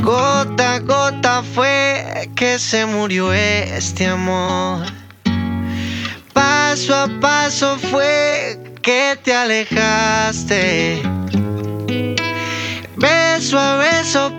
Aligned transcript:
Gota 0.00 0.74
a 0.74 0.78
gota 0.78 1.42
fue 1.42 2.30
que 2.36 2.58
se 2.58 2.86
murió 2.86 3.32
este 3.32 4.06
amor. 4.06 4.86
Paso 6.32 6.94
a 6.94 7.08
paso 7.20 7.78
fue 7.90 8.58
que 8.82 9.18
te 9.24 9.34
alejaste. 9.34 11.02
Beso 12.96 13.58
a 13.58 13.76
beso 13.76 14.32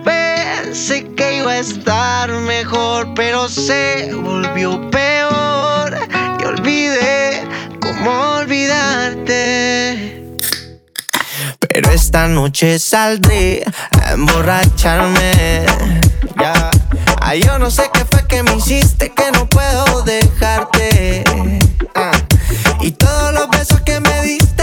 pensé 0.78 1.04
que 1.16 1.38
iba 1.38 1.52
a 1.52 1.58
estar 1.58 2.30
mejor, 2.30 3.12
pero 3.14 3.48
se 3.48 4.12
volvió 4.14 4.88
peor 4.90 5.98
y 6.38 6.44
olvidé 6.44 7.42
cómo 7.80 8.36
olvidarte. 8.36 10.36
Pero 11.58 11.90
esta 11.90 12.28
noche 12.28 12.78
saldré 12.78 13.64
a 13.90 14.12
emborracharme. 14.12 15.66
Ya. 16.40 16.70
Ay, 17.22 17.42
yo 17.42 17.58
no 17.58 17.72
sé 17.72 17.90
qué 17.92 18.04
fue 18.04 18.24
que 18.28 18.44
me 18.44 18.54
hiciste 18.54 19.12
que 19.12 19.32
no 19.32 19.48
puedo 19.48 20.02
dejarte. 20.02 21.24
Ah. 21.96 22.12
Y 22.80 22.92
todos 22.92 23.34
los 23.34 23.50
besos 23.50 23.80
que 23.80 23.98
me 23.98 24.22
diste 24.22 24.57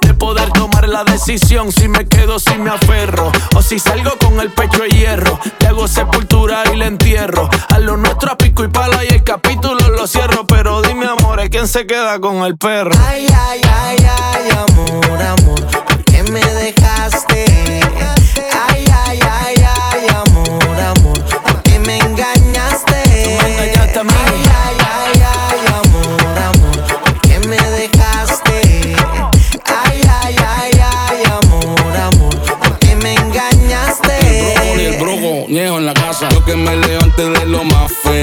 de 0.00 0.12
poder 0.14 0.50
tomar 0.50 0.88
la 0.88 1.04
decisión 1.04 1.70
si 1.70 1.86
me 1.86 2.04
quedo, 2.04 2.40
si 2.40 2.58
me 2.58 2.68
aferro 2.70 3.30
o 3.54 3.62
si 3.62 3.78
salgo 3.78 4.10
con 4.18 4.40
el 4.40 4.50
pecho 4.50 4.82
de 4.82 4.88
hierro. 4.88 5.38
Te 5.58 5.68
hago 5.68 5.86
sepultura 5.86 6.64
y 6.72 6.76
le 6.76 6.86
entierro 6.86 7.48
a 7.68 7.78
lo 7.78 7.96
nuestro 7.96 8.32
a 8.32 8.36
pico 8.36 8.64
y 8.64 8.68
pala 8.68 9.04
y 9.04 9.08
el 9.08 9.22
capítulo 9.22 9.88
lo 9.90 10.08
cierro. 10.08 10.48
Pero 10.48 10.82
dime, 10.82 11.06
amor, 11.06 11.40
¿quién 11.48 11.68
se 11.68 11.86
queda 11.86 12.18
con 12.18 12.38
el 12.38 12.56
perro? 12.56 12.90
Ay, 13.06 13.28
ay, 13.32 13.60
ay, 13.72 13.96
ay, 13.98 14.50
amor, 14.50 15.22
amor, 15.22 15.66
¿por 15.86 16.02
qué 16.02 16.24
me 16.24 16.40
dejaste? 16.40 17.80
Ay, 18.68 18.85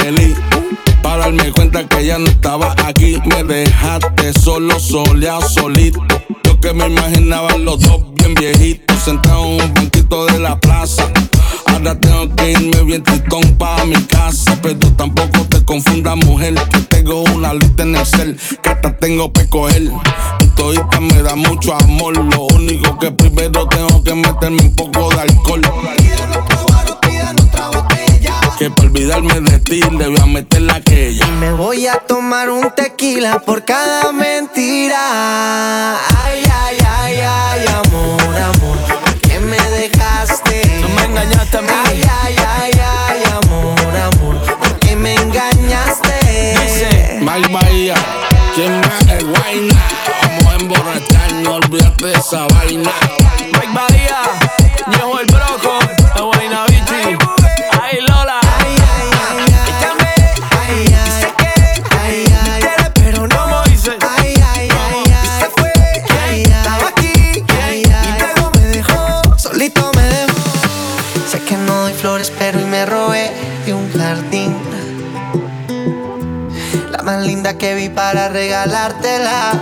feliz. 0.03 0.35
Para 1.01 1.25
darme 1.25 1.51
cuenta 1.51 1.87
que 1.87 2.05
ya 2.05 2.17
no 2.17 2.25
estaba 2.25 2.75
aquí. 2.85 3.21
Me 3.25 3.43
dejaste 3.43 4.33
solo, 4.33 4.79
soleado, 4.79 5.41
solito. 5.47 6.01
Yo 6.43 6.59
que 6.59 6.73
me 6.73 6.87
imaginaba 6.87 7.57
los 7.57 7.79
dos 7.79 8.13
bien 8.15 8.33
viejitos. 8.33 8.99
Sentados 8.99 9.45
en 9.45 9.61
un 9.61 9.73
banquito 9.73 10.25
de 10.25 10.39
la 10.39 10.59
plaza. 10.59 11.09
Ahora 11.67 11.97
tengo 11.99 12.33
que 12.35 12.51
irme 12.51 12.83
bien 12.83 13.03
tritón 13.03 13.43
pa' 13.57 13.83
mi 13.85 13.95
casa. 14.03 14.57
Pero 14.61 14.91
tampoco 14.93 15.45
te 15.49 15.63
confundas, 15.63 16.17
mujer. 16.17 16.55
Que 16.71 16.79
tengo 16.79 17.23
una 17.35 17.53
lista 17.53 17.83
en 17.83 17.95
Excel 17.95 18.37
que 18.61 18.69
hasta 18.69 18.97
tengo 18.97 19.31
que 19.31 19.47
coger. 19.47 19.89
Todita 20.55 20.99
me 20.99 21.21
da 21.21 21.35
mucho 21.35 21.73
amor. 21.75 22.17
Lo 22.17 22.41
único 22.55 22.97
que 22.99 23.11
primero 23.11 23.67
tengo 23.67 24.03
que 24.03 24.15
meterme 24.15 24.61
un 24.61 24.75
poco 24.75 25.09
de 25.09 25.21
alcohol. 25.21 25.61
Que 28.57 28.69
para 28.69 28.87
olvidarme 28.87 29.41
de 29.41 29.59
ti 29.59 29.81
le 29.81 30.07
voy 30.07 30.19
a 30.21 30.25
meter 30.25 30.61
la 30.61 30.79
que 30.79 31.09
ella. 31.09 31.25
Y 31.27 31.31
me 31.31 31.51
voy 31.51 31.87
a 31.87 31.95
tomar 31.95 32.49
un 32.49 32.71
tequila 32.71 33.39
por 33.39 33.65
cada 33.65 34.11
mentira. 34.11 35.97
Ay, 36.23 36.43
ay, 36.45 36.77
ay, 36.87 37.15
ay, 37.19 37.65
amor, 37.67 38.37
amor, 38.37 38.77
¿por 39.03 39.15
qué 39.21 39.39
me 39.39 39.57
dejaste? 39.57 40.81
Tú 40.81 40.89
me 40.89 41.03
engañaste 41.03 41.57
a 41.57 41.61
mí. 41.61 41.67
Ay, 41.85 42.03
ay, 42.23 42.35
ay, 42.47 42.71
ay, 43.09 43.23
amor, 43.41 43.97
amor, 43.97 44.57
¿por 44.59 44.79
qué 44.79 44.95
me 44.95 45.15
engañaste? 45.15 46.55
Dice, 46.61 47.19
Mike 47.21 47.51
Bahía, 47.51 47.95
¿quién 48.55 48.79
más 48.81 49.01
es 49.09 49.25
guayna? 49.25 49.81
Vamos 50.21 50.53
a 50.53 50.55
emborracharnos, 50.61 51.53
olvídate 51.65 52.05
de 52.05 52.13
esa 52.13 52.47
vaina. 52.47 52.91
Que 77.63 77.75
vi 77.75 77.87
para 77.87 78.27
regalártela, 78.27 79.53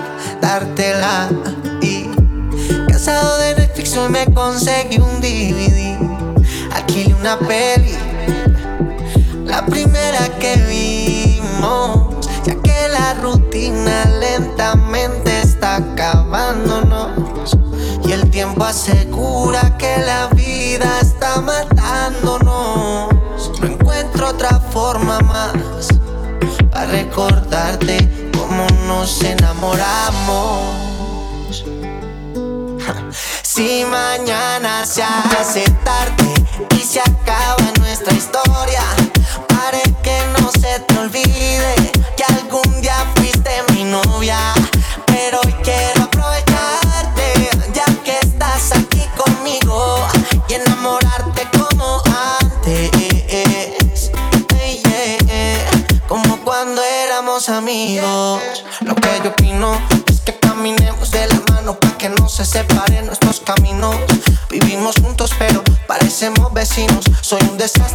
dártela. 0.42 1.30
Y 1.84 2.10
cansado 2.88 3.38
de 3.38 3.54
Netflix 3.54 3.96
hoy 3.96 4.10
me 4.10 4.26
conseguí 4.34 4.98
un 4.98 5.22
DVD. 5.22 6.00
Alquilé 6.74 7.14
una 7.14 7.38
peli 7.38 7.96
la 9.46 9.64
primera 9.68 10.30
que 10.40 10.56
vimos, 10.68 12.26
ya 12.44 12.56
que 12.56 12.88
la 12.90 13.14
rutina 13.22 14.06
lentamente 14.20 15.42
está 15.42 15.76
acabándonos. 15.76 17.12
Y 18.04 18.14
el 18.14 18.32
tiempo 18.32 18.64
asegura 18.64 19.78
que 19.78 19.96
la 20.00 20.26
vida 20.30 21.02
está 21.02 21.40
matándonos. 21.40 21.71
Nos 29.02 29.24
enamoramos. 29.24 30.62
Si 33.42 33.84
mañana 33.84 34.86
se 34.86 35.04
hace 35.04 35.64
tarde 35.84 36.34
y 36.78 36.80
se 36.80 37.02
acaba 37.02 37.58
nuestra 37.80 38.14
historia, 38.14 38.82
Soy 67.32 67.40
un 67.50 67.58
desastre 67.58 67.91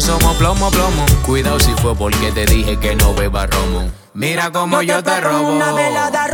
somos 0.00 0.36
plomo, 0.36 0.70
plomo. 0.70 1.06
Cuidado 1.24 1.58
si 1.60 1.72
fue 1.74 1.94
porque 1.94 2.32
te 2.32 2.46
dije 2.46 2.78
que 2.78 2.94
no 2.96 3.14
beba 3.14 3.46
romo. 3.46 3.90
Mira 4.14 4.50
como 4.50 4.82
yo, 4.82 5.02
te 5.02 5.20
robo. 5.20 5.50
Una 5.50 5.72
velada 5.72 6.26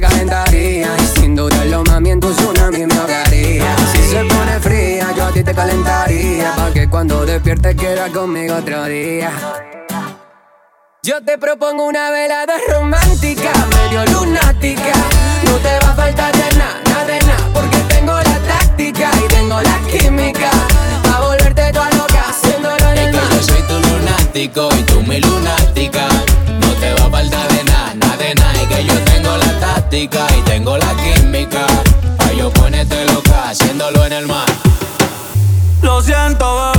calentaría 0.00 0.88
Y 0.98 1.20
sin 1.20 1.34
dudarlo 1.34 1.82
mami 1.84 2.10
en 2.10 2.20
tu 2.20 2.32
tsunami 2.32 2.86
me 2.86 2.94
ahogaría 2.94 3.76
Si 3.92 4.02
se 4.02 4.24
pone 4.24 4.60
fría 4.60 5.06
yo 5.16 5.24
a 5.24 5.32
ti 5.32 5.42
te 5.42 5.54
calentaría 5.54 6.54
Pa' 6.56 6.72
que 6.72 6.88
cuando 6.88 7.24
despiertes 7.24 7.76
queda 7.76 8.08
conmigo 8.10 8.56
otro 8.56 8.84
día 8.84 9.32
yo 11.04 11.24
te 11.24 11.38
propongo 11.38 11.86
una 11.86 12.10
velada 12.10 12.54
romántica, 12.68 13.50
medio 13.70 14.04
lunática. 14.12 14.92
No 15.44 15.56
te 15.56 15.78
va 15.82 15.92
a 15.92 15.94
faltar 15.94 16.32
de 16.32 16.58
nada, 16.58 16.82
nada 16.84 17.04
de 17.06 17.18
nada, 17.20 17.48
porque 17.54 17.78
tengo 17.88 18.12
la 18.12 18.38
táctica 18.46 19.10
y 19.24 19.28
tengo 19.28 19.58
la 19.62 19.80
química. 19.90 20.50
Pa' 21.04 21.20
volverte 21.20 21.72
toda 21.72 21.88
loca, 21.92 22.28
haciéndolo 22.28 22.90
en 22.90 22.98
es 22.98 23.16
que. 23.16 23.36
Yo 23.36 23.42
soy 23.42 23.62
tu 23.62 23.88
lunático 23.88 24.68
y 24.78 24.82
tú 24.82 25.02
mi 25.02 25.18
luna 25.20 25.57
y 30.04 30.42
tengo 30.44 30.78
la 30.78 30.94
química. 30.94 31.66
Pa' 32.18 32.32
yo 32.32 32.52
ponerte 32.52 33.04
loca 33.06 33.48
haciéndolo 33.48 34.04
en 34.04 34.12
el 34.12 34.26
mar. 34.28 34.46
Lo 35.82 36.00
siento, 36.00 36.72
bebé. 36.72 36.77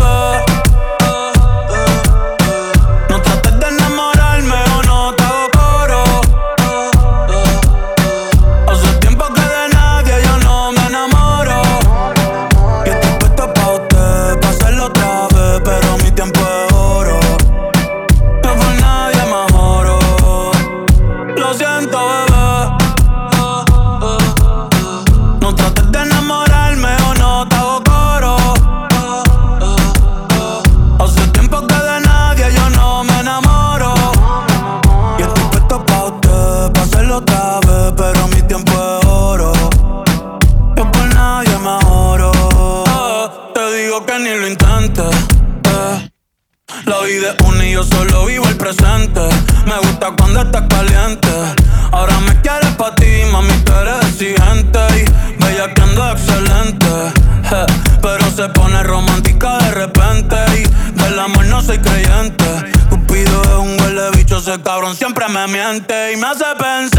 mente 65.79 66.13
y 66.13 66.17
me 66.17 66.27
hace 66.27 66.45
pensar. 66.57 66.98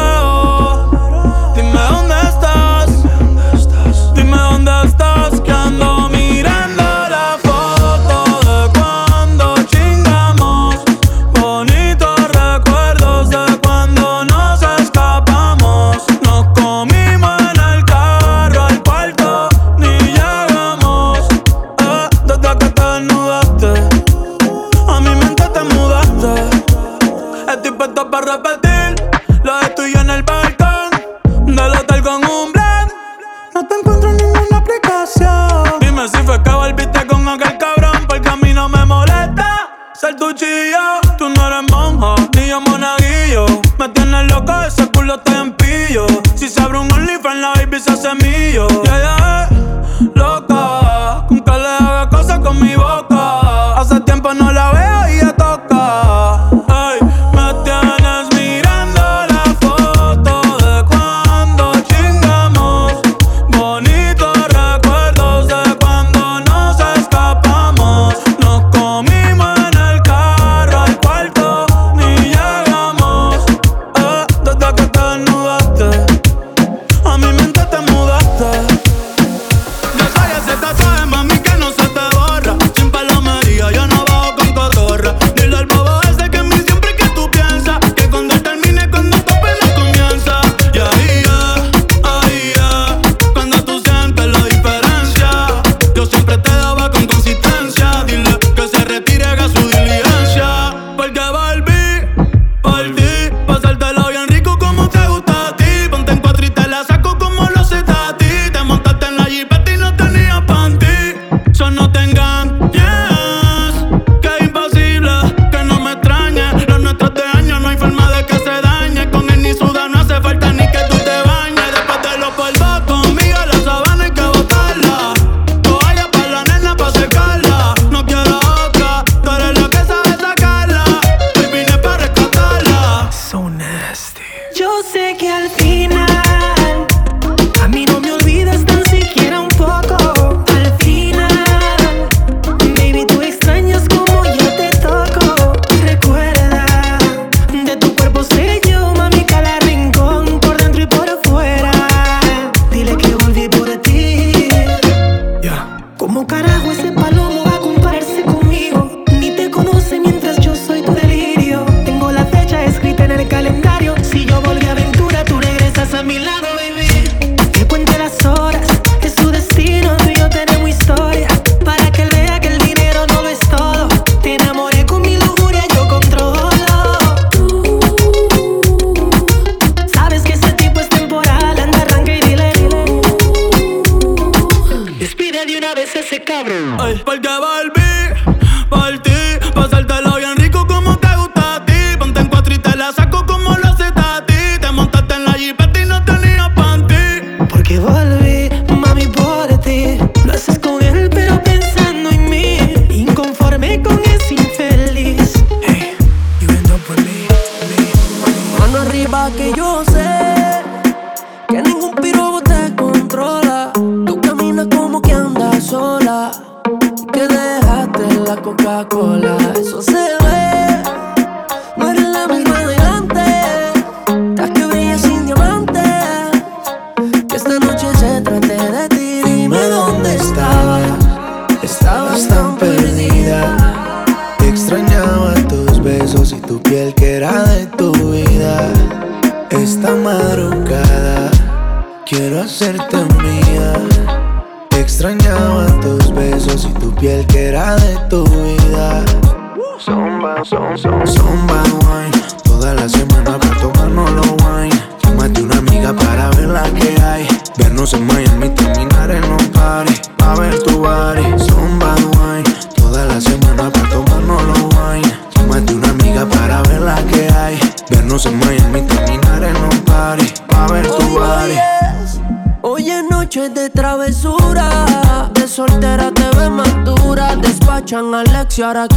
Ay, 186.79 187.01
porque 187.05 187.27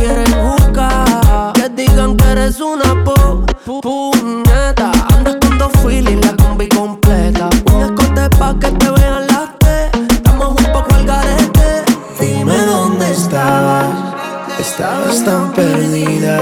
quieren 0.05 0.33
buscar. 0.45 1.53
Que 1.55 1.69
digan 1.71 2.17
que 2.17 2.31
eres 2.33 2.61
una 2.61 3.05
po, 3.05 3.45
puñeta. 3.83 4.93
Andas 5.15 5.37
con 5.41 5.59
dos 5.59 5.73
feeling, 5.83 6.21
la 6.21 6.37
combi 6.37 6.69
completa. 6.69 7.49
Un 7.73 7.83
escote 7.83 8.29
pa' 8.39 8.55
que 8.61 8.71
te 8.71 8.91
vean 8.91 9.27
las 9.29 9.59
te. 9.61 9.77
Estamos 10.15 10.49
un 10.61 10.73
poco 10.73 10.95
al 10.95 11.05
garete. 11.07 11.69
Dime 12.21 12.57
dónde 12.67 13.11
estabas. 13.11 13.87
Estabas 14.59 15.25
tan 15.25 15.53
perdida. 15.53 16.37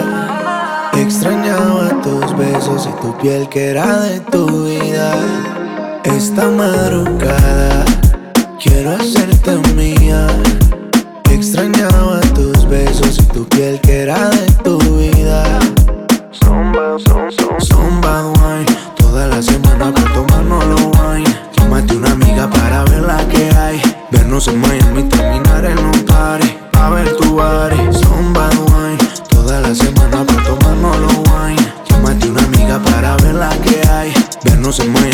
Extrañaba 0.95 1.89
tus 2.03 2.37
besos 2.37 2.89
y 2.91 3.01
tu 3.01 3.17
piel 3.19 3.49
que 3.49 3.71
era 3.71 4.01
de 4.01 4.21
tu 4.21 4.45
vida. 4.65 5.15
Esta 6.05 6.49
madrugada 6.49 7.85
quiero 8.63 8.91
hacerte 8.97 9.57
mía. 9.75 10.27
Extrañaba 11.31 12.22
besos 12.93 13.19
y 13.19 13.27
tu 13.27 13.47
piel 13.49 13.81
que 13.81 14.03
era 14.03 14.29
de 14.29 14.47
tu 14.65 14.79
vida. 14.79 15.45
Zumba, 16.33 16.97
zumba, 16.99 17.31
zumba, 17.31 17.61
zumba 17.61 18.27
wine. 18.27 18.67
Toda 18.97 19.29
la 19.29 19.43
semana 19.43 19.93
para 19.93 20.13
tomarnos 20.13 20.65
los 20.67 20.83
wine. 20.99 21.37
Tómate 21.57 21.97
una 21.97 22.13
amiga 22.13 22.51
para 22.51 22.85
ver 22.85 23.03
la 23.03 23.27
que 23.29 23.51
hay. 23.57 23.81
Vernos 24.11 24.49
en 24.49 24.61
Miami, 24.61 25.05
terminar 25.05 25.65
en 25.65 25.79
un 25.79 26.05
party. 26.05 26.55
A 26.75 26.91
ver 26.91 27.17
tu 27.17 27.35
body. 27.35 27.81
Zumba 27.93 28.51
wine. 28.51 28.99
Toda 29.29 29.61
la 29.61 29.75
semana 29.75 30.25
para 30.25 30.43
tomarnos 30.43 30.99
los 30.99 31.17
wine. 31.31 31.73
Tómate 31.89 32.29
una 32.29 32.43
amiga 32.43 32.79
para 32.79 33.17
ver 33.19 33.35
la 33.35 33.51
que 33.65 33.81
hay. 33.89 34.13
Vernos 34.45 34.81
en 34.81 34.93
Miami 34.93 35.12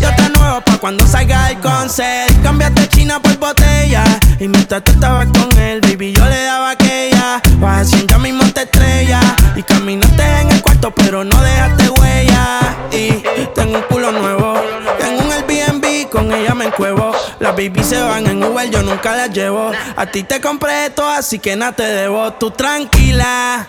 Yo 0.00 0.08
te 0.16 0.28
nuevo 0.30 0.60
pa' 0.62 0.78
cuando 0.78 1.06
salga 1.06 1.50
el 1.50 1.58
concert. 1.60 2.42
Cambiaste 2.42 2.88
China 2.88 3.20
por 3.20 3.36
botella. 3.38 4.04
Y 4.38 4.48
mientras 4.48 4.82
tú 4.84 4.92
estabas 4.92 5.26
con 5.26 5.58
él, 5.58 5.80
baby, 5.80 6.12
yo 6.12 6.24
le 6.24 6.42
daba 6.44 6.70
aquella. 6.70 7.42
Vas 7.58 7.86
haciendo 7.86 8.18
mismo 8.18 8.44
te 8.52 8.62
estrella. 8.62 9.20
Y 9.56 9.62
caminaste 9.62 10.22
en 10.40 10.50
el 10.50 10.62
cuarto, 10.62 10.90
pero 10.94 11.24
no 11.24 11.40
dejaste 11.42 11.90
huella. 11.90 12.76
Y 12.92 13.22
tengo 13.54 13.78
un 13.78 13.82
culo 13.82 14.12
nuevo. 14.12 14.54
Tengo 14.98 15.22
un 15.22 15.32
Airbnb, 15.32 16.08
con 16.10 16.32
ella 16.32 16.54
me 16.54 16.66
encuevo. 16.66 17.12
Las 17.38 17.52
baby 17.52 17.82
se 17.84 18.00
van 18.00 18.26
en 18.26 18.42
Uber, 18.42 18.70
yo 18.70 18.82
nunca 18.82 19.14
las 19.14 19.30
llevo. 19.30 19.70
A 19.96 20.06
ti 20.06 20.22
te 20.22 20.40
compré 20.40 20.86
esto, 20.86 21.08
así 21.08 21.38
que 21.38 21.56
nada 21.56 21.72
te 21.72 21.84
debo. 21.84 22.32
Tú 22.34 22.50
tranquila 22.50 23.68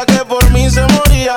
que 0.00 0.24
por 0.24 0.50
mí 0.50 0.70
se 0.70 0.80
moría. 0.86 1.34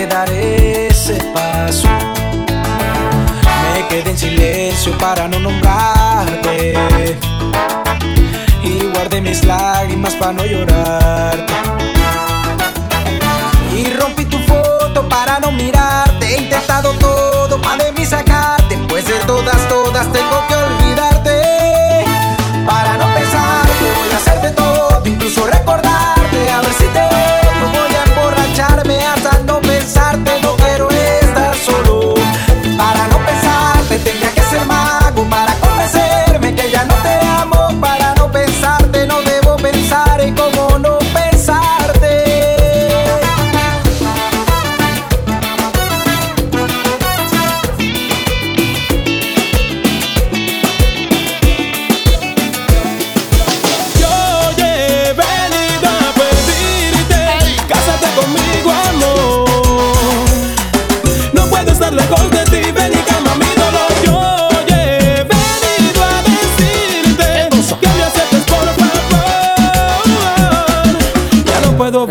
de 0.00 0.06
dar 0.06 0.30
ese 0.32 1.14
paso. 1.34 1.88
Me 3.74 3.86
quedé 3.88 4.10
en 4.10 4.18
silencio 4.18 4.96
para 4.98 5.28
no 5.28 5.38
nombrarte 5.38 6.74
y 8.62 8.86
guardé 8.94 9.20
mis 9.20 9.44
lágrimas 9.44 10.14
para 10.14 10.32
no 10.32 10.44
llorar. 10.46 10.99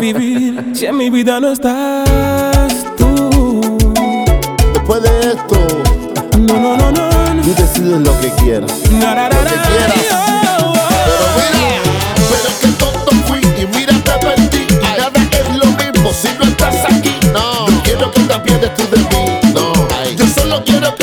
vivir 0.00 0.64
si 0.72 0.86
en 0.86 0.96
mi 0.96 1.10
vida 1.10 1.38
no 1.40 1.52
estás 1.52 1.76
tú? 2.96 3.60
Después 4.72 5.02
de 5.02 5.20
esto, 5.32 5.66
no, 6.38 6.76
no, 6.76 6.90
no, 6.90 7.34
no. 7.34 7.42
Tú 7.42 7.54
decides 7.54 8.00
lo 8.00 8.18
que 8.20 8.30
quieras. 8.42 8.70
Lo 8.70 8.88
que 8.88 8.96
quieras. 8.98 10.06
Oh, 10.12 10.72
oh. 10.72 10.74
Pero 10.98 11.26
mira, 11.36 11.82
pero 12.30 12.50
que 12.60 12.68
tonto 12.78 13.10
fui 13.26 13.40
y 13.40 13.66
mira 13.76 13.92
te 14.02 14.12
perdí. 14.26 14.66
Y 14.70 14.84
Ay. 14.84 14.98
nada 14.98 15.20
es 15.30 15.56
lo 15.56 15.66
mismo 15.66 16.10
si 16.12 16.28
no 16.38 16.44
estás 16.44 16.76
aquí. 16.86 17.14
No, 17.32 17.68
no 17.68 17.82
quiero 17.82 18.10
que 18.10 18.20
te 18.22 18.38
pierdas 18.40 18.74
tú 18.74 18.82
de 18.90 18.98
mí. 18.98 19.52
No, 19.54 19.72
Ay. 20.02 20.16
yo 20.16 20.26
solo 20.26 20.62
quiero 20.64 20.94
que 20.96 20.99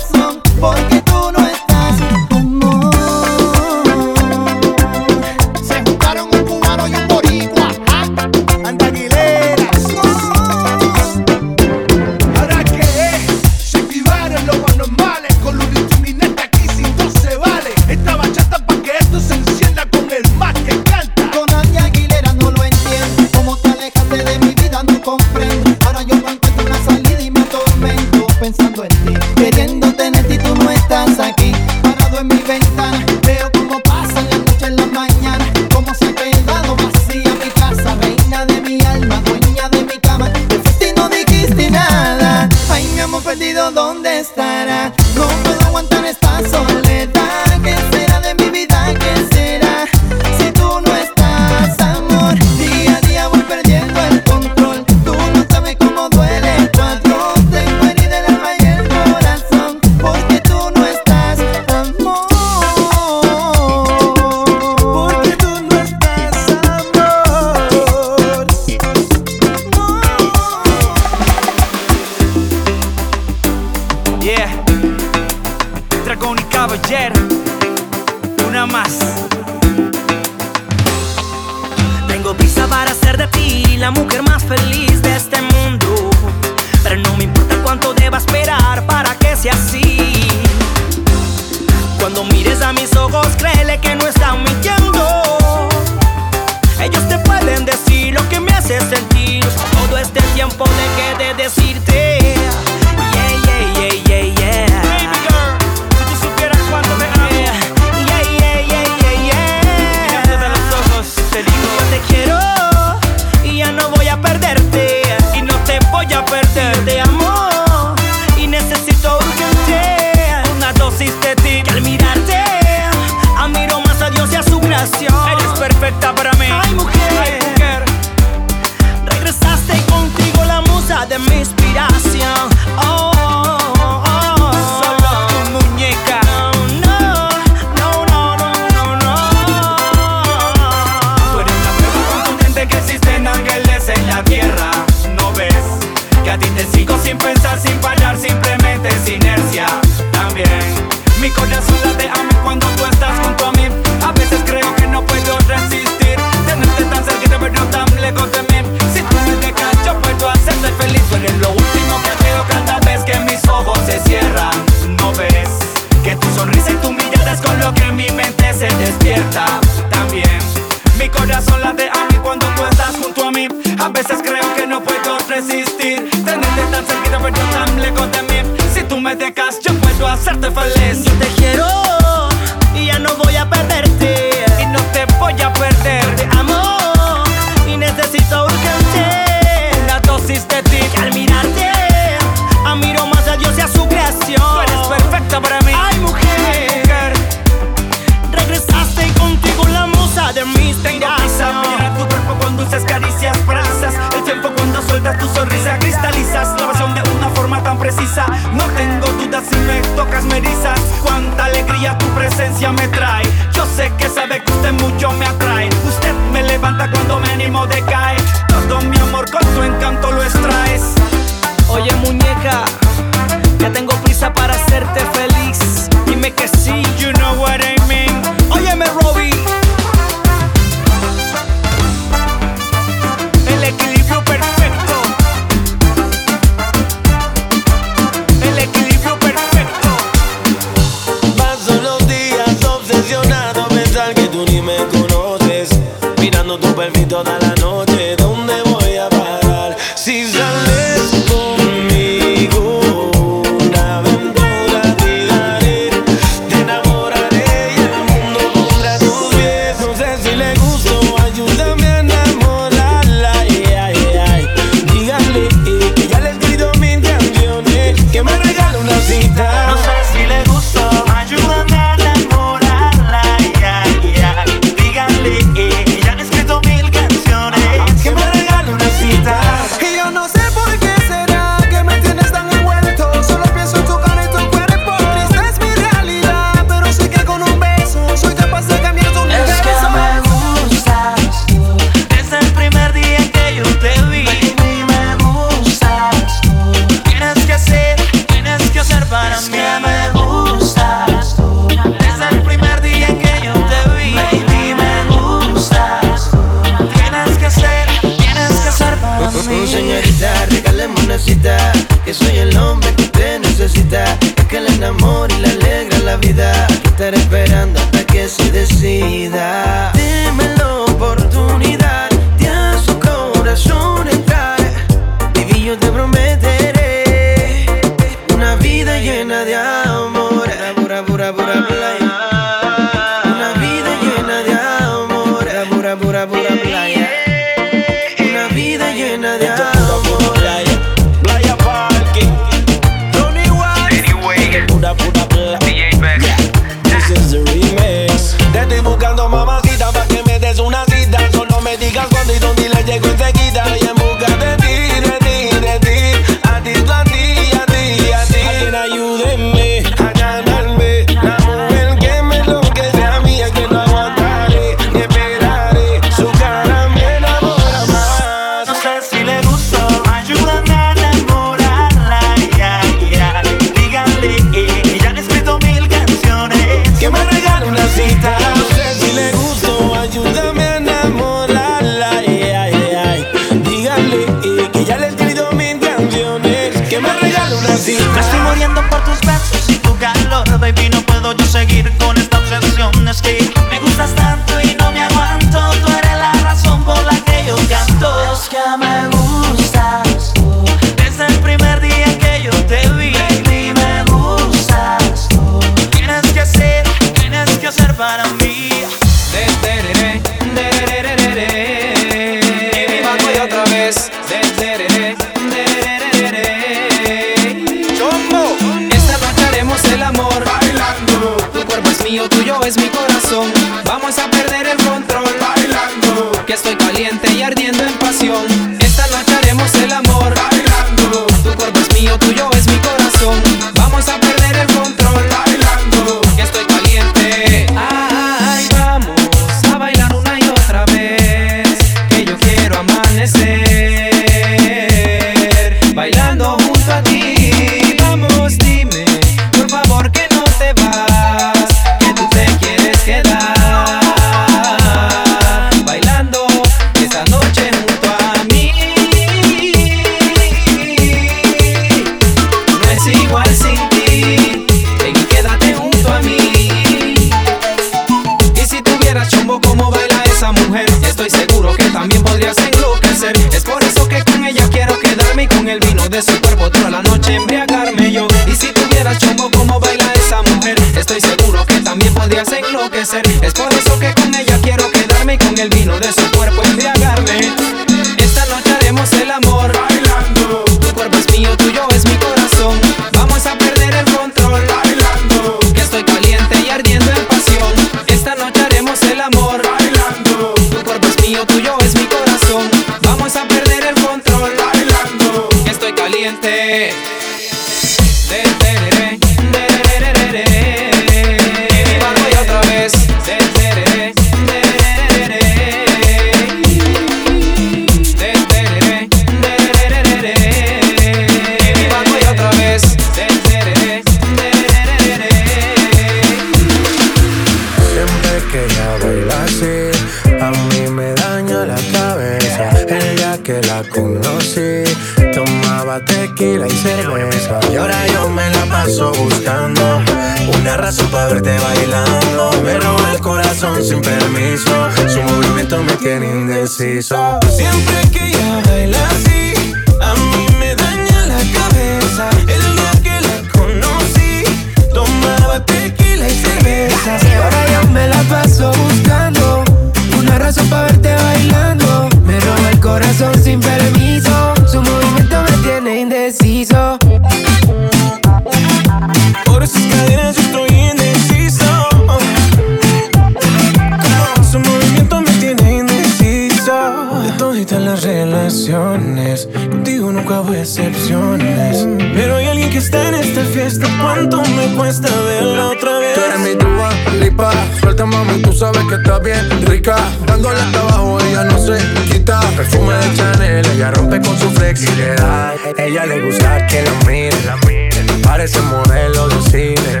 ella 590.50 591.44
no 591.44 591.58
se 591.58 591.78
quita. 592.04 592.40
Perfume 592.56 592.94
de 592.94 593.14
Chanel, 593.14 593.66
ella 593.74 593.90
rompe 593.92 594.20
con 594.20 594.38
su 594.38 594.50
flexibilidad. 594.50 595.54
Ella 595.78 596.06
le 596.06 596.20
gusta 596.20 596.66
que 596.66 596.82
la 596.82 596.92
miren. 597.06 598.22
Parece 598.22 598.60
modelo 598.62 599.28
de 599.28 599.42
cine. 599.50 600.00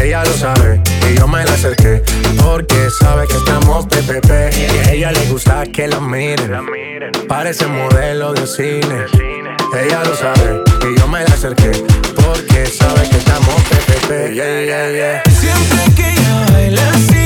Ella 0.00 0.24
lo 0.24 0.32
sabe 0.32 0.80
y 1.10 1.18
yo 1.18 1.26
me 1.26 1.44
la 1.44 1.52
acerqué 1.52 2.02
porque 2.42 2.88
sabe 3.00 3.26
que 3.26 3.36
estamos 3.36 3.86
PPP. 3.86 4.30
Y 4.56 4.88
a 4.88 4.92
ella 4.92 5.12
le 5.12 5.26
gusta 5.26 5.64
que 5.66 5.88
la 5.88 6.00
miren. 6.00 6.66
Parece 7.28 7.66
modelo 7.66 8.32
de 8.32 8.46
cine. 8.46 9.06
Ella 9.74 10.02
lo 10.04 10.14
sabe 10.16 10.62
y 10.90 10.98
yo 10.98 11.06
me 11.08 11.24
la 11.24 11.34
acerqué 11.34 11.72
porque 12.14 12.66
sabe 12.66 13.08
que 13.10 13.16
estamos 13.18 13.54
PPP. 13.64 14.32
Yeah, 14.32 14.64
yeah, 14.64 14.90
yeah. 14.90 15.22
Siempre 15.30 15.94
que 15.94 16.10
ella 16.10 16.46
baila 16.52 16.90
así, 16.90 17.17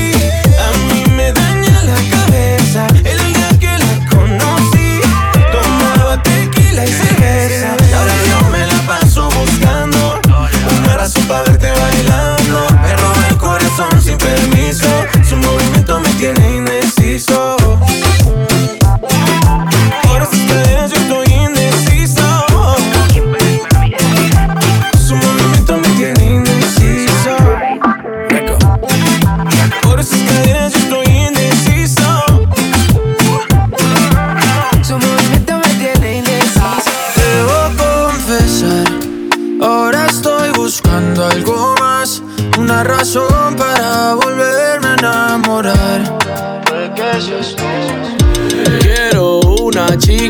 paso 11.20 11.51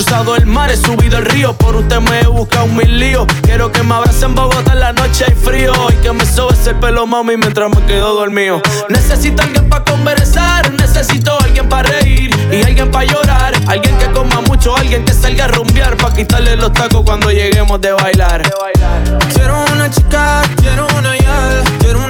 cruzado 0.00 0.34
el 0.34 0.46
mar, 0.46 0.70
he 0.70 0.76
subido 0.78 1.18
el 1.18 1.26
río 1.26 1.52
Por 1.54 1.76
usted 1.76 2.00
me 2.00 2.20
he 2.20 2.26
buscado 2.26 2.66
mil 2.68 2.98
líos 2.98 3.26
Quiero 3.42 3.70
que 3.70 3.82
me 3.82 3.94
abracen 3.94 4.30
en 4.30 4.34
Bogotá 4.34 4.72
en 4.72 4.80
la 4.80 4.92
noche 4.94 5.26
hay 5.28 5.34
frío 5.34 5.72
Y 5.90 5.94
que 5.96 6.10
me 6.12 6.24
sobes 6.24 6.66
el 6.66 6.76
pelo, 6.76 7.06
mami, 7.06 7.36
mientras 7.36 7.68
me 7.68 7.84
quedo 7.84 8.14
dormido 8.14 8.62
Necesito 8.88 9.42
alguien 9.42 9.68
para 9.68 9.84
conversar, 9.84 10.72
necesito 10.72 11.38
alguien 11.42 11.68
para 11.68 11.90
reír 11.90 12.30
alguien 12.70 12.90
para 12.90 13.04
llorar. 13.04 13.52
Alguien 13.66 13.96
que 13.98 14.10
coma 14.12 14.40
mucho, 14.42 14.76
alguien 14.76 15.04
que 15.04 15.12
salga 15.12 15.44
a 15.44 15.48
rumbear. 15.48 15.96
Pa' 15.96 16.12
quitarle 16.12 16.56
los 16.56 16.72
tacos 16.72 17.02
cuando 17.04 17.30
lleguemos 17.30 17.80
de 17.80 17.92
bailar. 17.92 18.42
Quiero 19.32 19.64
una 19.72 19.90
chica, 19.90 20.42
quiero 20.60 20.86
una 20.98 21.16
yal. 21.16 21.62
Quiero 21.80 22.04
una 22.04 22.09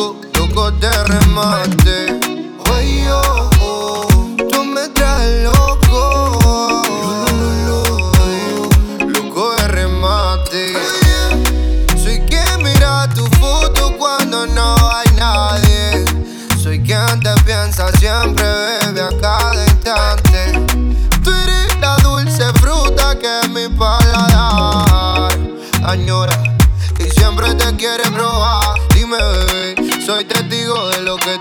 Loco, 0.00 0.16
loco 0.38 0.70
de 0.70 0.90
remate. 1.04 2.18
Ay, 2.72 3.04
oh, 3.12 3.50
oh. 3.60 4.08
Tú 4.48 4.64
me 4.64 4.88
traes 4.88 5.44
loco. 5.44 5.59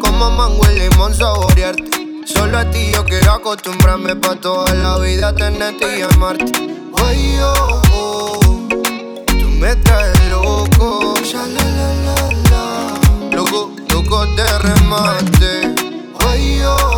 Como 0.00 0.30
mango 0.30 0.62
y 0.70 0.78
limón 0.78 1.14
saborearte. 1.14 1.90
Solo 2.24 2.58
a 2.58 2.64
ti 2.70 2.90
yo 2.92 3.04
quiero 3.04 3.32
acostumbrarme 3.32 4.16
pa' 4.16 4.36
toda 4.36 4.74
la 4.74 4.98
vida 4.98 5.34
tenerte 5.34 5.98
y 5.98 6.02
amarte. 6.02 6.52
Ay, 7.06 7.38
oh, 7.42 7.82
oh, 7.92 8.68
tú 9.26 9.48
me 9.60 9.76
traes 9.76 10.18
loco. 10.30 11.14
Ya 11.22 11.46
la 11.46 11.64
la 11.78 11.94
la 12.06 12.16
la. 12.50 13.36
Loco, 13.36 13.72
loco 13.92 14.26
de 14.36 14.58
remate. 14.58 15.74
Oh, 16.14 16.26
oh, 16.66 16.89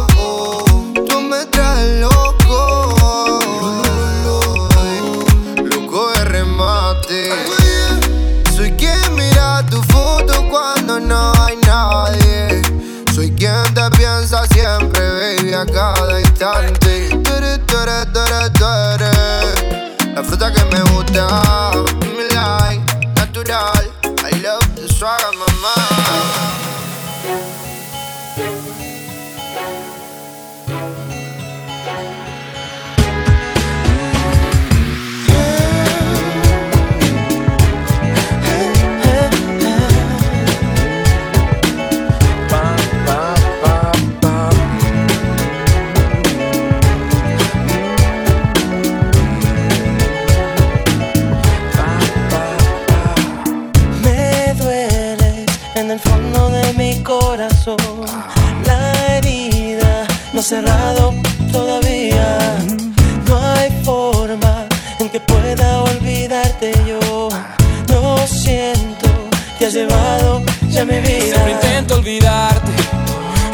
Siempre 70.82 71.52
intento 71.52 71.94
olvidarte 71.94 72.72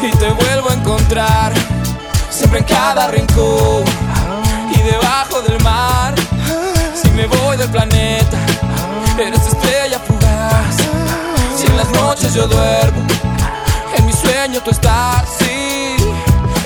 y 0.01 0.09
te 0.17 0.31
vuelvo 0.31 0.71
a 0.71 0.73
encontrar. 0.73 1.53
Siempre 2.31 2.57
en 2.57 2.65
cada 2.65 3.05
rincón 3.11 3.83
y 4.73 4.81
debajo 4.81 5.39
del 5.43 5.61
mar. 5.61 6.15
Si 6.99 7.07
me 7.11 7.27
voy 7.27 7.55
del 7.55 7.69
planeta, 7.69 8.35
eres 9.19 9.45
estrella 9.45 9.99
fugaz. 9.99 10.75
Si 11.55 11.67
en 11.67 11.77
las 11.77 11.91
noches 11.91 12.33
yo 12.33 12.47
duermo, 12.47 13.05
en 13.95 14.05
mi 14.07 14.13
sueño 14.13 14.59
tú 14.65 14.71
estás. 14.71 15.25
Sí, 15.37 15.97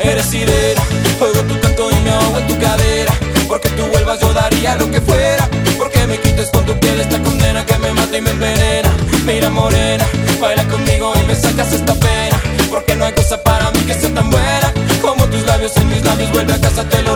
eres 0.01 0.28
sirena, 0.28 0.82
oigo 1.20 1.41
tu 1.41 1.59
canto 1.59 1.91
y 1.91 1.95
me 2.05 2.09
ahogo 2.09 2.38
en 2.38 2.47
tu 2.47 2.57
cadera. 2.57 3.14
Porque 3.49 3.68
tú 3.72 3.84
vuelvas 3.88 4.22
yo 4.22 4.32
daría 4.32 4.78
lo 4.78 4.89
que 4.89 5.01
fuera. 5.01 5.45
Porque 5.78 6.07
me 6.07 6.18
quites 6.22 6.49
con 6.51 6.66
tu 6.66 6.80
piel 6.80 7.01
esta 7.01 7.22
condena 7.22 7.66
que 7.66 7.78
me 7.80 7.91
mata 7.91 8.18
y 8.18 8.22
me 8.22 8.30
envenena. 8.30 8.89
Mira 9.26 9.49
morena, 9.49 10.05
baila 10.41 10.67
conmigo 10.67 11.13
y 11.15 11.28
me 11.28 11.36
sacas 11.36 11.71
esta 11.71 11.93
pena. 11.95 12.41
Porque 12.69 12.95
no 12.95 13.05
hay 13.05 13.13
cosa 13.13 13.41
para 13.41 13.71
mí 13.71 13.80
que 13.82 13.93
sea 13.93 14.13
tan 14.13 14.30
buena 14.30 14.74
como 15.01 15.24
tus 15.26 15.45
labios 15.45 15.76
en 15.78 15.89
mis 15.89 16.03
labios. 16.03 16.32
Vuelve 16.32 16.53
a 16.53 16.59
casa, 16.59 16.84
te 16.89 17.01
lo 17.03 17.15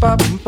Bop. 0.00 0.16
boom, 0.18 0.38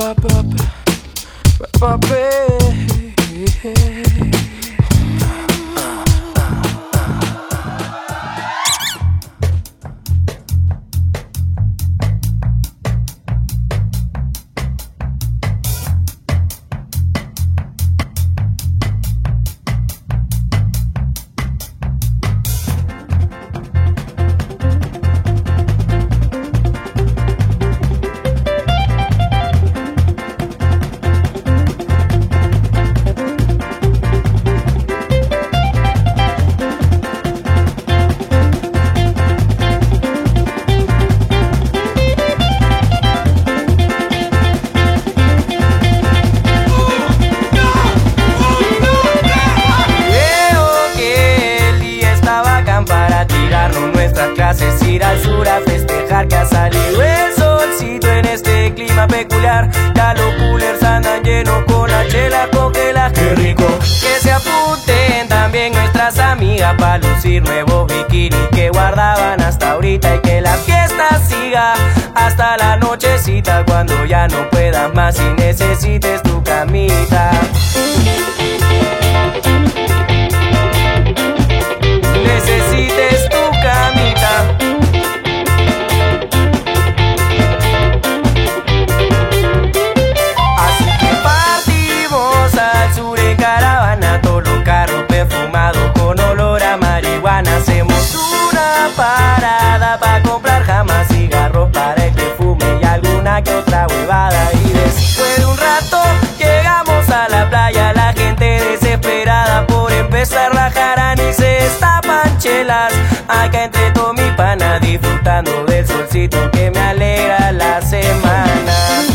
hamaca 113.40 113.64
entre 113.64 113.90
todo 113.92 114.12
mi 114.12 114.30
pana, 114.36 114.78
disfrutando 114.80 115.64
del 115.64 115.86
solcito 115.86 116.50
que 116.50 116.70
me 116.70 116.80
alegra 116.80 117.52
la 117.52 117.80
semana. 117.80 119.09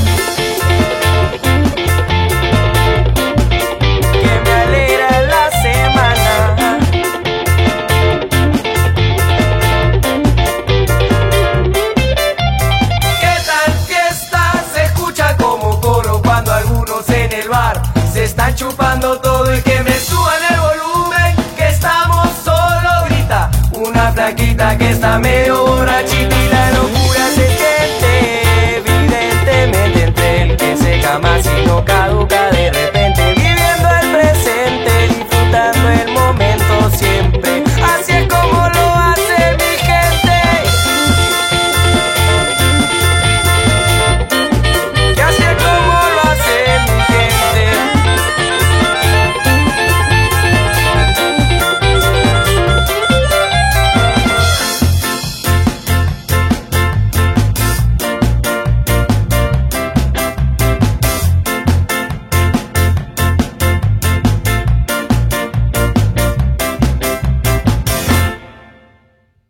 Está 24.90 25.18
meio 25.20 25.64
hora 25.64 26.04
de 26.04 26.35